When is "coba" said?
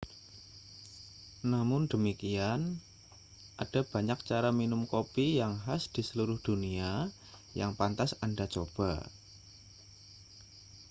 8.55-8.91